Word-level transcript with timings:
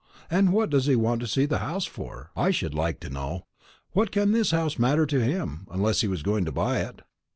And 0.31 0.51
what 0.51 0.71
does 0.71 0.87
he 0.87 0.95
want 0.95 1.21
to 1.21 1.27
see 1.27 1.45
the 1.45 1.59
house 1.59 1.85
for, 1.85 2.31
I 2.35 2.49
should 2.49 2.73
like 2.73 2.99
to 3.01 3.09
know? 3.11 3.45
What 3.91 4.09
can 4.11 4.31
this 4.31 4.49
house 4.49 4.79
matter 4.79 5.05
to 5.05 5.23
him, 5.23 5.67
unless 5.69 6.01
he 6.01 6.07
was 6.07 6.23
going 6.23 6.43
to 6.45 6.51
buy 6.51 6.79
it? 6.79 7.03